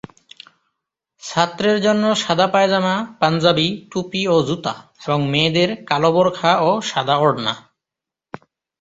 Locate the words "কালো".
5.89-6.09